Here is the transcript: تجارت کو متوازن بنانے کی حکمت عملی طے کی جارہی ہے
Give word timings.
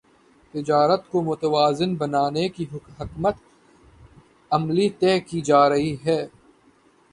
تجارت 0.53 1.01
کو 1.11 1.21
متوازن 1.21 1.93
بنانے 1.95 2.47
کی 2.49 2.65
حکمت 2.99 3.35
عملی 4.51 4.89
طے 4.99 5.19
کی 5.19 5.41
جارہی 5.41 5.95
ہے 6.05 6.19